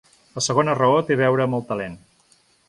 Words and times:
La 0.37 0.41
segona 0.45 0.73
raó 0.79 0.95
té 1.09 1.17
a 1.19 1.19
veure 1.19 1.45
amb 1.47 1.59
el 1.59 1.63
talent. 1.69 1.99